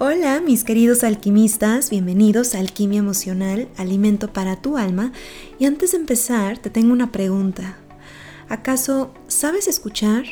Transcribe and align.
Hola 0.00 0.40
mis 0.40 0.62
queridos 0.62 1.02
alquimistas, 1.02 1.90
bienvenidos 1.90 2.54
a 2.54 2.60
Alquimia 2.60 3.00
Emocional, 3.00 3.68
Alimento 3.76 4.32
para 4.32 4.54
tu 4.54 4.76
alma. 4.76 5.10
Y 5.58 5.64
antes 5.64 5.90
de 5.90 5.96
empezar, 5.96 6.56
te 6.58 6.70
tengo 6.70 6.92
una 6.92 7.10
pregunta. 7.10 7.78
¿Acaso 8.48 9.12
sabes 9.26 9.66
escuchar 9.66 10.22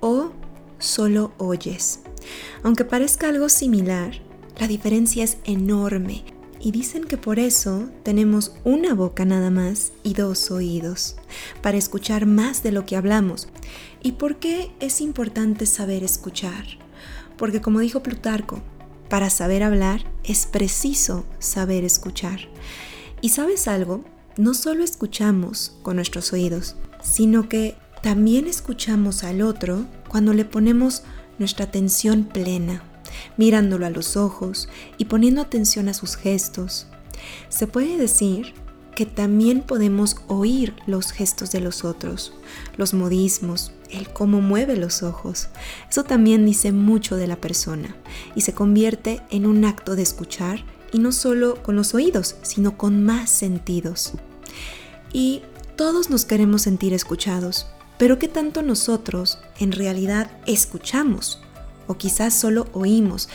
o 0.00 0.32
solo 0.78 1.34
oyes? 1.36 2.00
Aunque 2.62 2.86
parezca 2.86 3.28
algo 3.28 3.50
similar, 3.50 4.22
la 4.58 4.66
diferencia 4.66 5.22
es 5.22 5.36
enorme. 5.44 6.24
Y 6.58 6.70
dicen 6.70 7.04
que 7.04 7.18
por 7.18 7.38
eso 7.38 7.90
tenemos 8.04 8.54
una 8.64 8.94
boca 8.94 9.26
nada 9.26 9.50
más 9.50 9.92
y 10.02 10.14
dos 10.14 10.50
oídos, 10.50 11.16
para 11.60 11.76
escuchar 11.76 12.24
más 12.24 12.62
de 12.62 12.72
lo 12.72 12.86
que 12.86 12.96
hablamos. 12.96 13.48
¿Y 14.02 14.12
por 14.12 14.36
qué 14.36 14.70
es 14.80 15.02
importante 15.02 15.66
saber 15.66 16.04
escuchar? 16.04 16.64
Porque 17.36 17.60
como 17.60 17.80
dijo 17.80 18.02
Plutarco, 18.02 18.62
para 19.08 19.30
saber 19.30 19.62
hablar 19.62 20.04
es 20.24 20.46
preciso 20.46 21.24
saber 21.38 21.84
escuchar. 21.84 22.40
Y 23.20 23.30
sabes 23.30 23.68
algo, 23.68 24.04
no 24.36 24.54
solo 24.54 24.84
escuchamos 24.84 25.76
con 25.82 25.96
nuestros 25.96 26.32
oídos, 26.32 26.76
sino 27.02 27.48
que 27.48 27.76
también 28.02 28.46
escuchamos 28.46 29.24
al 29.24 29.42
otro 29.42 29.86
cuando 30.08 30.32
le 30.32 30.44
ponemos 30.44 31.02
nuestra 31.38 31.64
atención 31.64 32.24
plena, 32.24 32.82
mirándolo 33.36 33.86
a 33.86 33.90
los 33.90 34.16
ojos 34.16 34.68
y 34.98 35.06
poniendo 35.06 35.40
atención 35.40 35.88
a 35.88 35.94
sus 35.94 36.16
gestos. 36.16 36.86
Se 37.48 37.66
puede 37.66 37.96
decir 37.96 38.54
que 38.98 39.06
también 39.06 39.62
podemos 39.62 40.16
oír 40.26 40.74
los 40.88 41.12
gestos 41.12 41.52
de 41.52 41.60
los 41.60 41.84
otros, 41.84 42.32
los 42.76 42.94
modismos, 42.94 43.70
el 43.90 44.08
cómo 44.12 44.40
mueve 44.40 44.74
los 44.74 45.04
ojos. 45.04 45.50
Eso 45.88 46.02
también 46.02 46.44
dice 46.44 46.72
mucho 46.72 47.14
de 47.14 47.28
la 47.28 47.36
persona 47.36 47.94
y 48.34 48.40
se 48.40 48.54
convierte 48.54 49.20
en 49.30 49.46
un 49.46 49.64
acto 49.64 49.94
de 49.94 50.02
escuchar 50.02 50.64
y 50.90 50.98
no 50.98 51.12
solo 51.12 51.62
con 51.62 51.76
los 51.76 51.94
oídos, 51.94 52.34
sino 52.42 52.76
con 52.76 53.04
más 53.04 53.30
sentidos. 53.30 54.14
Y 55.12 55.42
todos 55.76 56.10
nos 56.10 56.24
queremos 56.24 56.62
sentir 56.62 56.92
escuchados, 56.92 57.68
pero 57.98 58.18
¿qué 58.18 58.26
tanto 58.26 58.62
nosotros 58.62 59.38
en 59.60 59.70
realidad 59.70 60.28
escuchamos? 60.44 61.40
O 61.86 61.94
quizás 61.94 62.34
solo 62.34 62.66
oímos. 62.72 63.28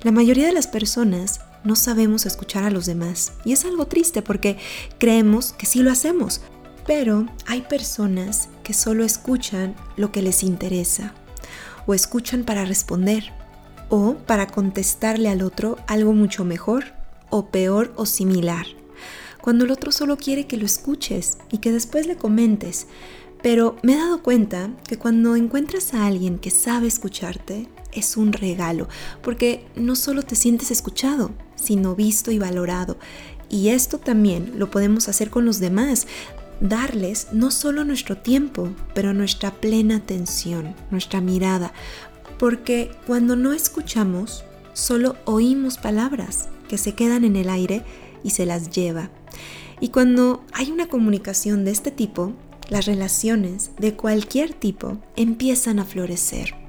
La 0.00 0.12
mayoría 0.12 0.46
de 0.46 0.54
las 0.54 0.66
personas 0.66 1.42
no 1.64 1.76
sabemos 1.76 2.26
escuchar 2.26 2.64
a 2.64 2.70
los 2.70 2.86
demás. 2.86 3.32
Y 3.44 3.52
es 3.52 3.64
algo 3.64 3.86
triste 3.86 4.22
porque 4.22 4.58
creemos 4.98 5.52
que 5.52 5.66
sí 5.66 5.82
lo 5.82 5.90
hacemos. 5.90 6.40
Pero 6.86 7.26
hay 7.46 7.62
personas 7.62 8.48
que 8.62 8.74
solo 8.74 9.04
escuchan 9.04 9.74
lo 9.96 10.12
que 10.12 10.22
les 10.22 10.42
interesa. 10.42 11.14
O 11.86 11.94
escuchan 11.94 12.44
para 12.44 12.64
responder. 12.64 13.32
O 13.88 14.14
para 14.26 14.46
contestarle 14.46 15.28
al 15.28 15.42
otro 15.42 15.76
algo 15.86 16.12
mucho 16.12 16.44
mejor. 16.44 16.94
O 17.30 17.46
peor 17.50 17.92
o 17.96 18.06
similar. 18.06 18.66
Cuando 19.40 19.64
el 19.64 19.70
otro 19.70 19.92
solo 19.92 20.16
quiere 20.16 20.46
que 20.46 20.56
lo 20.56 20.66
escuches 20.66 21.38
y 21.50 21.58
que 21.58 21.72
después 21.72 22.06
le 22.06 22.16
comentes. 22.16 22.86
Pero 23.42 23.76
me 23.82 23.94
he 23.94 23.96
dado 23.96 24.22
cuenta 24.22 24.70
que 24.86 24.98
cuando 24.98 25.34
encuentras 25.34 25.94
a 25.94 26.06
alguien 26.06 26.38
que 26.38 26.50
sabe 26.50 26.88
escucharte, 26.88 27.68
es 27.92 28.16
un 28.16 28.32
regalo, 28.32 28.88
porque 29.22 29.66
no 29.76 29.96
solo 29.96 30.22
te 30.22 30.36
sientes 30.36 30.70
escuchado, 30.70 31.32
sino 31.62 31.94
visto 31.94 32.30
y 32.30 32.38
valorado. 32.38 32.96
Y 33.48 33.68
esto 33.68 33.98
también 33.98 34.52
lo 34.56 34.70
podemos 34.70 35.08
hacer 35.08 35.30
con 35.30 35.44
los 35.44 35.58
demás, 35.58 36.06
darles 36.60 37.28
no 37.32 37.50
solo 37.50 37.84
nuestro 37.84 38.16
tiempo, 38.16 38.70
pero 38.94 39.12
nuestra 39.12 39.50
plena 39.50 39.96
atención, 39.96 40.74
nuestra 40.90 41.20
mirada, 41.20 41.72
porque 42.38 42.90
cuando 43.06 43.36
no 43.36 43.52
escuchamos, 43.52 44.44
solo 44.72 45.16
oímos 45.24 45.78
palabras 45.78 46.48
que 46.68 46.78
se 46.78 46.94
quedan 46.94 47.24
en 47.24 47.36
el 47.36 47.50
aire 47.50 47.82
y 48.22 48.30
se 48.30 48.46
las 48.46 48.70
lleva. 48.70 49.10
Y 49.80 49.88
cuando 49.88 50.44
hay 50.52 50.70
una 50.70 50.86
comunicación 50.88 51.64
de 51.64 51.70
este 51.70 51.90
tipo, 51.90 52.32
las 52.68 52.86
relaciones 52.86 53.72
de 53.78 53.94
cualquier 53.94 54.52
tipo 54.52 54.98
empiezan 55.16 55.80
a 55.80 55.84
florecer. 55.84 56.59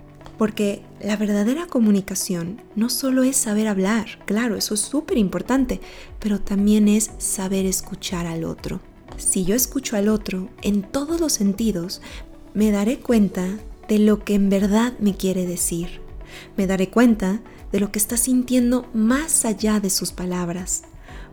Porque 0.41 0.81
la 0.99 1.17
verdadera 1.17 1.67
comunicación 1.67 2.63
no 2.75 2.89
solo 2.89 3.21
es 3.21 3.37
saber 3.37 3.67
hablar, 3.67 4.07
claro, 4.25 4.55
eso 4.55 4.73
es 4.73 4.79
súper 4.79 5.19
importante, 5.19 5.79
pero 6.17 6.41
también 6.41 6.87
es 6.87 7.11
saber 7.19 7.67
escuchar 7.67 8.25
al 8.25 8.43
otro. 8.43 8.79
Si 9.17 9.45
yo 9.45 9.53
escucho 9.53 9.97
al 9.97 10.09
otro 10.09 10.49
en 10.63 10.81
todos 10.81 11.21
los 11.21 11.33
sentidos, 11.33 12.01
me 12.55 12.71
daré 12.71 12.97
cuenta 12.97 13.59
de 13.87 13.99
lo 13.99 14.25
que 14.25 14.33
en 14.33 14.49
verdad 14.49 14.97
me 14.97 15.15
quiere 15.15 15.45
decir. 15.45 16.01
Me 16.57 16.65
daré 16.65 16.89
cuenta 16.89 17.41
de 17.71 17.79
lo 17.79 17.91
que 17.91 17.99
está 17.99 18.17
sintiendo 18.17 18.89
más 18.95 19.45
allá 19.45 19.79
de 19.79 19.91
sus 19.91 20.11
palabras, 20.11 20.85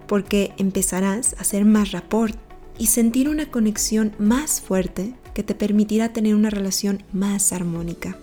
porque 0.06 0.52
empezarás 0.58 1.32
a 1.38 1.40
hacer 1.40 1.64
más 1.64 1.92
rapport 1.92 2.36
y 2.76 2.88
sentir 2.88 3.30
una 3.30 3.50
conexión 3.50 4.12
más 4.18 4.60
fuerte 4.60 5.14
que 5.32 5.42
te 5.42 5.54
permitirá 5.54 6.12
tener 6.12 6.34
una 6.34 6.50
relación 6.50 7.04
más 7.10 7.54
armónica. 7.54 8.18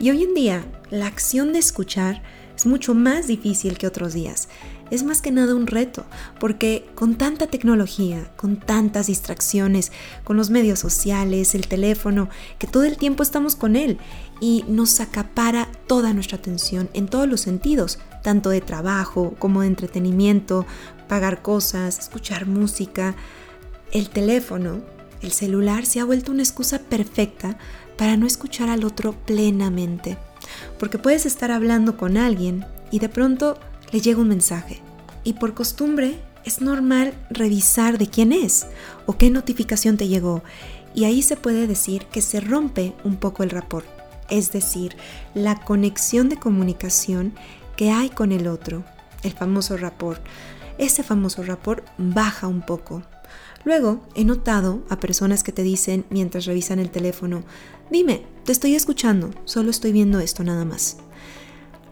Y 0.00 0.10
hoy 0.10 0.24
en 0.24 0.34
día, 0.34 0.64
la 0.90 1.06
acción 1.06 1.52
de 1.52 1.60
escuchar 1.60 2.22
es 2.56 2.66
mucho 2.66 2.94
más 2.94 3.26
difícil 3.26 3.78
que 3.78 3.86
otros 3.86 4.12
días. 4.12 4.48
Es 4.90 5.02
más 5.02 5.22
que 5.22 5.30
nada 5.30 5.54
un 5.54 5.66
reto, 5.66 6.04
porque 6.38 6.86
con 6.94 7.14
tanta 7.14 7.46
tecnología, 7.46 8.30
con 8.36 8.56
tantas 8.56 9.06
distracciones, 9.06 9.92
con 10.24 10.36
los 10.36 10.50
medios 10.50 10.78
sociales, 10.78 11.54
el 11.54 11.68
teléfono, 11.68 12.28
que 12.58 12.66
todo 12.66 12.84
el 12.84 12.96
tiempo 12.96 13.22
estamos 13.22 13.56
con 13.56 13.76
él 13.76 13.98
y 14.40 14.64
nos 14.68 15.00
acapara 15.00 15.68
toda 15.86 16.12
nuestra 16.12 16.38
atención 16.38 16.90
en 16.92 17.06
todos 17.06 17.28
los 17.28 17.40
sentidos, 17.40 17.98
tanto 18.22 18.50
de 18.50 18.60
trabajo 18.60 19.34
como 19.38 19.62
de 19.62 19.68
entretenimiento, 19.68 20.66
pagar 21.08 21.40
cosas, 21.40 21.98
escuchar 21.98 22.46
música. 22.46 23.14
El 23.90 24.10
teléfono, 24.10 24.82
el 25.22 25.32
celular 25.32 25.86
se 25.86 26.00
ha 26.00 26.04
vuelto 26.04 26.32
una 26.32 26.42
excusa 26.42 26.80
perfecta 26.80 27.58
para 27.96 28.16
no 28.16 28.26
escuchar 28.26 28.68
al 28.68 28.84
otro 28.84 29.12
plenamente. 29.12 30.18
Porque 30.78 30.98
puedes 30.98 31.26
estar 31.26 31.50
hablando 31.50 31.96
con 31.96 32.16
alguien 32.16 32.64
y 32.90 32.98
de 32.98 33.08
pronto 33.08 33.58
le 33.92 34.00
llega 34.00 34.20
un 34.20 34.28
mensaje. 34.28 34.80
Y 35.24 35.34
por 35.34 35.54
costumbre 35.54 36.18
es 36.44 36.60
normal 36.60 37.14
revisar 37.30 37.98
de 37.98 38.08
quién 38.08 38.32
es 38.32 38.66
o 39.06 39.16
qué 39.16 39.30
notificación 39.30 39.96
te 39.96 40.08
llegó. 40.08 40.42
Y 40.94 41.04
ahí 41.04 41.22
se 41.22 41.36
puede 41.36 41.66
decir 41.66 42.06
que 42.06 42.22
se 42.22 42.40
rompe 42.40 42.94
un 43.04 43.16
poco 43.16 43.42
el 43.42 43.50
rapport. 43.50 43.86
Es 44.30 44.52
decir, 44.52 44.96
la 45.34 45.60
conexión 45.60 46.28
de 46.28 46.38
comunicación 46.38 47.34
que 47.76 47.90
hay 47.90 48.10
con 48.10 48.32
el 48.32 48.46
otro, 48.46 48.84
el 49.22 49.32
famoso 49.32 49.76
rapport. 49.76 50.22
Ese 50.78 51.02
famoso 51.02 51.42
rapport 51.42 51.86
baja 51.98 52.46
un 52.46 52.62
poco. 52.62 53.02
Luego 53.64 54.02
he 54.14 54.24
notado 54.24 54.82
a 54.90 55.00
personas 55.00 55.42
que 55.42 55.52
te 55.52 55.62
dicen 55.62 56.04
mientras 56.10 56.44
revisan 56.44 56.78
el 56.78 56.90
teléfono, 56.90 57.44
dime, 57.90 58.22
te 58.44 58.52
estoy 58.52 58.74
escuchando, 58.74 59.30
solo 59.44 59.70
estoy 59.70 59.92
viendo 59.92 60.20
esto 60.20 60.44
nada 60.44 60.64
más. 60.64 60.98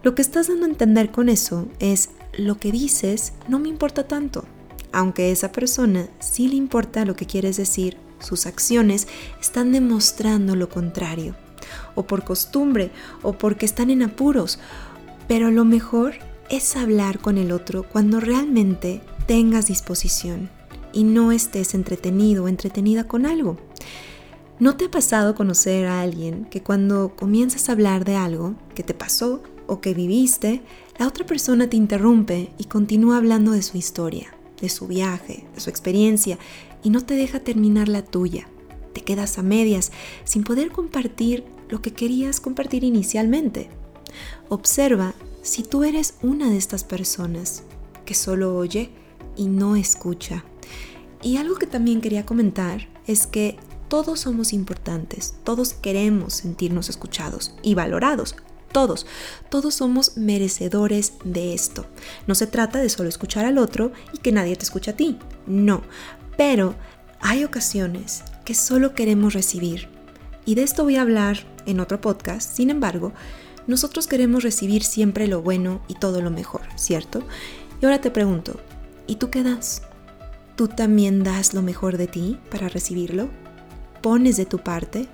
Lo 0.03 0.15
que 0.15 0.21
estás 0.21 0.47
dando 0.47 0.65
a 0.65 0.69
entender 0.69 1.11
con 1.11 1.29
eso 1.29 1.67
es, 1.79 2.09
lo 2.37 2.57
que 2.57 2.71
dices 2.71 3.33
no 3.47 3.59
me 3.59 3.69
importa 3.69 4.07
tanto, 4.07 4.45
aunque 4.91 5.23
a 5.23 5.27
esa 5.27 5.51
persona 5.51 6.07
sí 6.19 6.47
le 6.47 6.55
importa 6.55 7.05
lo 7.05 7.15
que 7.15 7.25
quieres 7.25 7.57
decir, 7.57 7.97
sus 8.19 8.45
acciones 8.45 9.07
están 9.41 9.71
demostrando 9.71 10.55
lo 10.55 10.69
contrario, 10.69 11.35
o 11.95 12.03
por 12.03 12.23
costumbre, 12.23 12.91
o 13.21 13.33
porque 13.33 13.65
están 13.65 13.89
en 13.89 14.03
apuros, 14.03 14.59
pero 15.27 15.51
lo 15.51 15.65
mejor 15.65 16.15
es 16.49 16.75
hablar 16.75 17.19
con 17.19 17.37
el 17.37 17.51
otro 17.51 17.83
cuando 17.83 18.19
realmente 18.19 19.01
tengas 19.25 19.67
disposición 19.67 20.49
y 20.91 21.03
no 21.03 21.31
estés 21.31 21.73
entretenido 21.73 22.43
o 22.43 22.47
entretenida 22.47 23.07
con 23.07 23.25
algo. 23.25 23.57
¿No 24.63 24.77
te 24.77 24.85
ha 24.85 24.89
pasado 24.91 25.35
conocer 25.35 25.87
a 25.87 25.99
alguien 25.99 26.45
que 26.45 26.63
cuando 26.63 27.17
comienzas 27.17 27.67
a 27.67 27.73
hablar 27.73 28.05
de 28.05 28.15
algo 28.15 28.55
que 28.75 28.81
te 28.81 28.93
pasó 28.93 29.43
o 29.67 29.81
que 29.81 29.93
viviste, 29.93 30.61
la 30.97 31.05
otra 31.05 31.25
persona 31.25 31.69
te 31.69 31.75
interrumpe 31.75 32.49
y 32.57 32.63
continúa 32.63 33.17
hablando 33.17 33.51
de 33.51 33.61
su 33.61 33.75
historia, 33.75 34.33
de 34.61 34.69
su 34.69 34.87
viaje, 34.87 35.45
de 35.53 35.59
su 35.59 35.69
experiencia 35.69 36.39
y 36.81 36.91
no 36.91 37.01
te 37.01 37.15
deja 37.15 37.41
terminar 37.41 37.89
la 37.89 38.05
tuya? 38.05 38.47
Te 38.93 39.01
quedas 39.01 39.37
a 39.37 39.43
medias 39.43 39.91
sin 40.23 40.45
poder 40.45 40.71
compartir 40.71 41.43
lo 41.67 41.81
que 41.81 41.91
querías 41.91 42.39
compartir 42.39 42.85
inicialmente. 42.85 43.69
Observa 44.47 45.13
si 45.41 45.63
tú 45.63 45.83
eres 45.83 46.13
una 46.21 46.49
de 46.49 46.55
estas 46.55 46.85
personas 46.85 47.63
que 48.05 48.13
solo 48.13 48.55
oye 48.55 48.91
y 49.35 49.49
no 49.49 49.75
escucha. 49.75 50.45
Y 51.21 51.35
algo 51.35 51.55
que 51.55 51.67
también 51.67 51.99
quería 51.99 52.25
comentar 52.25 52.87
es 53.07 53.27
que 53.27 53.57
todos 53.93 54.21
somos 54.21 54.53
importantes, 54.53 55.35
todos 55.43 55.73
queremos 55.73 56.33
sentirnos 56.33 56.89
escuchados 56.89 57.53
y 57.61 57.75
valorados. 57.75 58.35
Todos, 58.71 59.05
todos 59.49 59.75
somos 59.75 60.17
merecedores 60.17 61.13
de 61.23 61.53
esto. 61.53 61.85
No 62.25 62.33
se 62.33 62.47
trata 62.47 62.79
de 62.79 62.89
solo 62.89 63.07
escuchar 63.07 63.45
al 63.45 63.59
otro 63.59 63.91
y 64.11 64.17
que 64.17 64.31
nadie 64.31 64.55
te 64.55 64.63
escuche 64.63 64.89
a 64.89 64.95
ti. 64.95 65.19
No, 65.45 65.83
pero 66.37 66.73
hay 67.21 67.43
ocasiones 67.43 68.23
que 68.45 68.55
solo 68.55 68.95
queremos 68.95 69.35
recibir. 69.35 69.89
Y 70.43 70.55
de 70.55 70.63
esto 70.63 70.85
voy 70.85 70.95
a 70.95 71.03
hablar 71.03 71.45
en 71.67 71.79
otro 71.79 72.01
podcast. 72.01 72.51
Sin 72.51 72.71
embargo, 72.71 73.13
nosotros 73.67 74.07
queremos 74.07 74.41
recibir 74.41 74.83
siempre 74.83 75.27
lo 75.27 75.43
bueno 75.43 75.83
y 75.87 75.93
todo 75.93 76.19
lo 76.19 76.31
mejor, 76.31 76.63
¿cierto? 76.77 77.21
Y 77.79 77.85
ahora 77.85 78.01
te 78.01 78.09
pregunto, 78.09 78.59
¿y 79.05 79.17
tú 79.17 79.29
qué 79.29 79.43
das? 79.43 79.83
¿Tú 80.55 80.67
también 80.67 81.21
das 81.21 81.53
lo 81.53 81.61
mejor 81.61 81.97
de 81.97 82.07
ti 82.07 82.39
para 82.49 82.69
recibirlo? 82.69 83.29
¿Pones 84.03 84.35
de 84.35 84.45
tu 84.45 84.57
parte? 84.57 85.07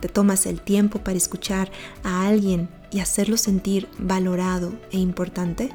¿Te 0.00 0.08
tomas 0.08 0.44
el 0.44 0.60
tiempo 0.60 0.98
para 0.98 1.16
escuchar 1.16 1.70
a 2.04 2.28
alguien 2.28 2.68
y 2.90 3.00
hacerlo 3.00 3.38
sentir 3.38 3.88
valorado 3.98 4.74
e 4.92 4.98
importante? 4.98 5.72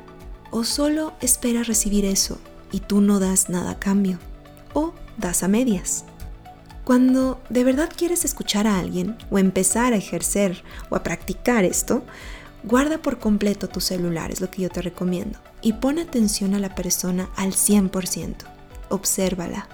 ¿O 0.51 0.63
solo 0.63 1.13
esperas 1.19 1.65
recibir 1.65 2.05
eso 2.05 2.37
y 2.71 2.79
tú 2.79 3.01
no 3.01 3.19
das 3.19 3.49
nada 3.49 3.71
a 3.71 3.79
cambio? 3.79 4.19
¿O 4.75 4.93
das 5.17 5.41
a 5.41 5.47
medias? 5.47 6.05
Cuando 6.83 7.41
de 7.49 7.63
verdad 7.63 7.89
quieres 7.93 8.23
escuchar 8.23 8.67
a 8.67 8.77
alguien 8.77 9.17
o 9.31 9.39
empezar 9.39 9.93
a 9.93 9.97
ejercer 9.97 10.63
o 10.91 10.95
a 10.95 11.01
practicar 11.01 11.65
esto, 11.65 12.03
guarda 12.63 12.99
por 12.99 13.17
completo 13.17 13.67
tu 13.67 13.81
celular, 13.81 14.31
es 14.31 14.41
lo 14.41 14.51
que 14.51 14.61
yo 14.61 14.69
te 14.69 14.83
recomiendo, 14.83 15.39
y 15.63 15.73
pon 15.73 15.97
atención 15.97 16.53
a 16.53 16.59
la 16.59 16.75
persona 16.75 17.31
al 17.35 17.53
100%. 17.53 18.35
Obsérvala, 18.89 19.67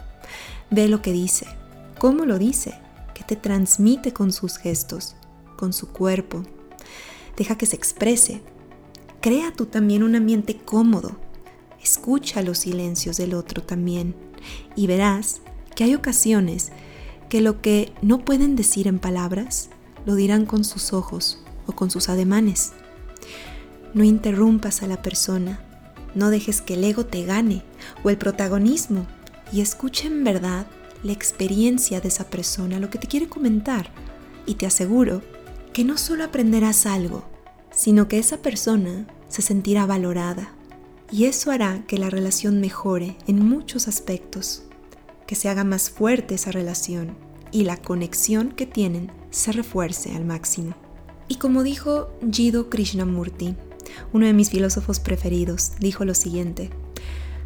ve 0.70 0.88
lo 0.88 1.02
que 1.02 1.12
dice, 1.12 1.46
cómo 2.00 2.26
lo 2.26 2.40
dice, 2.40 2.74
qué 3.14 3.24
te 3.24 3.36
transmite 3.36 4.14
con 4.14 4.32
sus 4.32 4.58
gestos, 4.58 5.16
con 5.58 5.74
su 5.74 5.90
cuerpo. 5.90 6.44
Deja 7.38 7.58
que 7.58 7.66
se 7.66 7.76
exprese. 7.76 8.42
Crea 9.22 9.54
tú 9.54 9.66
también 9.66 10.02
un 10.04 10.16
ambiente 10.16 10.58
cómodo. 10.58 11.18
Escucha 11.84 12.42
los 12.42 12.60
silencios 12.60 13.18
del 13.18 13.34
otro 13.34 13.62
también 13.62 14.16
y 14.76 14.88
verás 14.88 15.42
que 15.76 15.84
hay 15.84 15.96
ocasiones 15.96 16.72
que 17.30 17.42
lo 17.42 17.62
que 17.62 17.94
no 18.02 18.20
pueden 18.26 18.56
decir 18.56 18.88
en 18.88 19.00
palabras, 19.00 19.70
lo 20.06 20.16
dirán 20.16 20.46
con 20.46 20.64
sus 20.64 20.94
ojos 20.94 21.44
o 21.68 21.74
con 21.74 21.92
sus 21.92 22.10
ademanes. 22.10 22.74
No 23.94 24.04
interrumpas 24.04 24.82
a 24.82 24.88
la 24.88 25.02
persona, 25.02 25.62
no 26.16 26.30
dejes 26.30 26.62
que 26.62 26.74
el 26.74 26.84
ego 26.84 27.06
te 27.06 27.26
gane 27.26 27.64
o 28.04 28.10
el 28.10 28.18
protagonismo 28.18 29.06
y 29.52 29.62
escucha 29.62 30.08
en 30.08 30.24
verdad 30.24 30.68
la 31.04 31.12
experiencia 31.12 32.02
de 32.02 32.08
esa 32.08 32.30
persona, 32.30 32.80
lo 32.80 32.90
que 32.90 32.98
te 32.98 33.08
quiere 33.08 33.30
comentar. 33.30 33.92
Y 34.46 34.56
te 34.56 34.66
aseguro 34.66 35.22
que 35.74 35.84
no 35.84 35.98
solo 35.98 36.24
aprenderás 36.24 36.86
algo, 36.86 37.24
sino 37.72 38.08
que 38.08 38.20
esa 38.20 38.38
persona 38.38 39.08
se 39.28 39.42
sentirá 39.42 39.86
valorada. 39.86 40.54
Y 41.12 41.26
eso 41.26 41.52
hará 41.52 41.84
que 41.88 41.98
la 41.98 42.10
relación 42.10 42.60
mejore 42.60 43.18
en 43.28 43.48
muchos 43.48 43.88
aspectos 43.88 44.64
que 45.26 45.36
se 45.36 45.50
haga 45.50 45.64
más 45.64 45.90
fuerte 45.90 46.36
esa 46.36 46.52
relación 46.52 47.16
y 47.52 47.64
la 47.64 47.78
conexión 47.78 48.52
que 48.52 48.66
tienen 48.66 49.12
se 49.30 49.52
refuerce 49.52 50.16
al 50.16 50.26
máximo. 50.26 50.74
Y 51.28 51.36
como 51.36 51.64
dijo 51.64 52.10
Jiddu 52.32 52.70
Krishnamurti, 52.70 53.56
uno 54.14 54.26
de 54.26 54.34
mis 54.34 54.50
filósofos 54.50 55.00
preferidos, 55.00 55.74
dijo 55.80 56.06
lo 56.06 56.16
siguiente, 56.16 56.72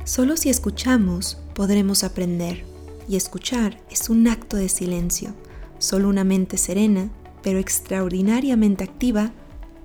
solo 0.06 0.38
si 0.38 0.50
escuchamos 0.50 1.38
podremos 1.54 2.04
aprender, 2.04 2.64
y 3.08 3.16
escuchar 3.16 3.80
es 3.90 4.10
un 4.10 4.28
acto 4.28 4.58
de 4.58 4.70
silencio. 4.70 5.34
Solo 5.78 6.10
una 6.10 6.24
mente 6.24 6.58
serena, 6.58 7.10
pero 7.42 7.60
extraordinariamente 7.60 8.84
activa, 8.84 9.32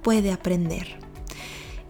puede 0.02 0.32
aprender. 0.32 1.07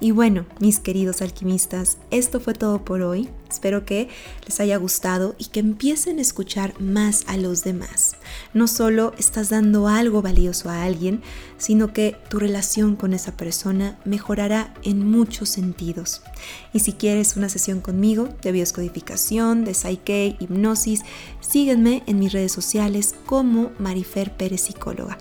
Y 0.00 0.12
bueno, 0.12 0.46
mis 0.60 0.78
queridos 0.78 1.22
alquimistas, 1.22 1.98
esto 2.12 2.38
fue 2.38 2.54
todo 2.54 2.84
por 2.84 3.02
hoy. 3.02 3.28
Espero 3.50 3.84
que 3.84 4.08
les 4.46 4.60
haya 4.60 4.76
gustado 4.76 5.34
y 5.38 5.46
que 5.46 5.58
empiecen 5.58 6.18
a 6.18 6.22
escuchar 6.22 6.80
más 6.80 7.24
a 7.26 7.36
los 7.36 7.64
demás. 7.64 8.14
No 8.54 8.68
solo 8.68 9.12
estás 9.18 9.48
dando 9.48 9.88
algo 9.88 10.22
valioso 10.22 10.70
a 10.70 10.84
alguien, 10.84 11.22
sino 11.56 11.92
que 11.92 12.16
tu 12.30 12.38
relación 12.38 12.94
con 12.94 13.12
esa 13.12 13.36
persona 13.36 13.98
mejorará 14.04 14.72
en 14.84 15.10
muchos 15.10 15.48
sentidos. 15.48 16.22
Y 16.72 16.80
si 16.80 16.92
quieres 16.92 17.36
una 17.36 17.48
sesión 17.48 17.80
conmigo 17.80 18.28
de 18.42 18.52
bioscodificación, 18.52 19.64
de 19.64 19.74
Psyche, 19.74 20.36
hipnosis, 20.38 21.02
sígueme 21.40 22.04
en 22.06 22.20
mis 22.20 22.32
redes 22.32 22.52
sociales 22.52 23.16
como 23.26 23.72
Marifer 23.78 24.36
Pérez 24.36 24.60
Psicóloga 24.60 25.18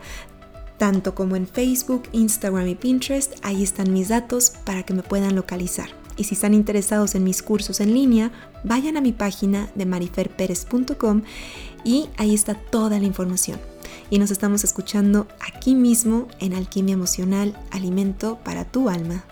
tanto 0.77 1.15
como 1.15 1.35
en 1.35 1.47
Facebook, 1.47 2.03
Instagram 2.11 2.67
y 2.67 2.75
Pinterest, 2.75 3.33
ahí 3.43 3.63
están 3.63 3.93
mis 3.93 4.09
datos 4.09 4.53
para 4.63 4.83
que 4.83 4.93
me 4.93 5.03
puedan 5.03 5.35
localizar. 5.35 5.89
Y 6.17 6.23
si 6.23 6.33
están 6.33 6.53
interesados 6.53 7.15
en 7.15 7.23
mis 7.23 7.43
cursos 7.43 7.79
en 7.79 7.93
línea, 7.93 8.31
vayan 8.63 8.97
a 8.97 9.01
mi 9.01 9.11
página 9.11 9.69
de 9.75 9.85
mariferperez.com 9.85 11.21
y 11.83 12.09
ahí 12.17 12.33
está 12.33 12.55
toda 12.55 12.99
la 12.99 13.05
información. 13.05 13.59
Y 14.09 14.19
nos 14.19 14.31
estamos 14.31 14.63
escuchando 14.63 15.27
aquí 15.39 15.75
mismo 15.75 16.27
en 16.39 16.53
Alquimia 16.53 16.93
Emocional, 16.93 17.57
Alimento 17.71 18.39
para 18.43 18.65
tu 18.65 18.89
Alma. 18.89 19.23